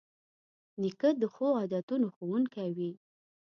نیکه 0.81 1.09
د 1.21 1.23
ښو 1.33 1.47
عادتونو 1.59 2.07
ښوونکی 2.15 2.69
وي. 2.77 2.91